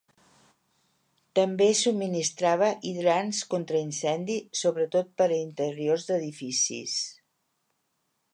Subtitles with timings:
[1.39, 6.99] També subministrava hidrants contra-incendi, sobretot per a interiors d'edificis.